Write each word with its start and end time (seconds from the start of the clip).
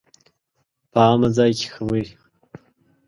په 0.91 0.99
عامه 1.07 1.29
ځای 1.37 1.51
کې 1.57 1.67
خبرې 1.73 2.05